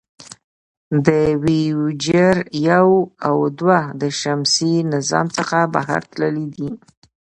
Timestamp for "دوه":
3.59-3.79